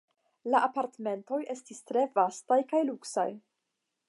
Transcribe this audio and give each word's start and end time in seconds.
La 0.53 0.61
apartamentoj 0.67 1.39
estis 1.55 1.85
tre 1.91 2.07
vastaj 2.19 2.61
kaj 2.73 2.85
luksaj. 2.89 3.29